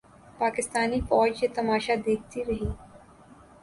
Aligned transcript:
پاکستانی 0.39 0.99
فوج 1.09 1.31
یہ 1.43 1.47
تماشا 1.55 1.93
دیکھتی 2.05 2.39
رہی۔ 2.45 2.69